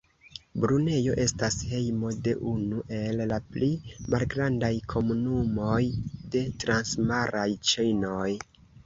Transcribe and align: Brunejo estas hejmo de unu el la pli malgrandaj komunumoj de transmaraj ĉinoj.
Brunejo 0.61 1.15
estas 1.25 1.57
hejmo 1.73 2.13
de 2.27 2.31
unu 2.51 2.79
el 2.99 3.21
la 3.33 3.37
pli 3.55 3.69
malgrandaj 4.15 4.71
komunumoj 4.95 5.83
de 6.37 6.43
transmaraj 6.65 7.45
ĉinoj. 7.75 8.27